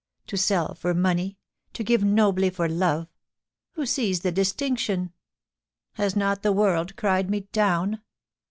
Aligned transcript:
To 0.25 0.35
sell 0.35 0.73
for 0.73 0.95
money— 0.95 1.37
to 1.75 1.83
give 1.83 2.03
nobly 2.03 2.49
for 2.49 2.67
love— 2.67 3.07
who 3.73 3.85
sees 3.85 4.21
the 4.21 4.31
distinction? 4.31 5.13
Has 5.93 6.15
not 6.15 6.41
the 6.41 6.51
world 6.51 6.95
cried 6.95 7.29
me 7.29 7.41
down 7.51 8.01